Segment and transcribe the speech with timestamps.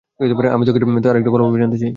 [0.49, 1.89] আমি তোকে আর একটু ভালোভাবে জানতে চাই।